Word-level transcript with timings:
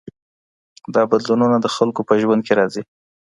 دا 0.93 1.01
بدلونونه 1.11 1.57
د 1.59 1.65
خلګو 1.75 2.01
په 2.09 2.13
ژوند 2.21 2.41
کي 2.47 2.53
راځي. 2.59 2.83